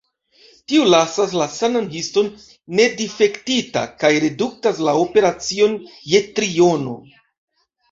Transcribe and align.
Tio 0.71 0.85
lasas 0.93 1.35
la 1.41 1.45
sanan 1.55 1.85
histon 1.95 2.31
nedifektita 2.79 3.85
kaj 4.05 4.11
reduktas 4.25 4.83
la 4.89 4.97
operaciojn 5.05 5.79
je 6.17 6.25
triono. 6.41 6.99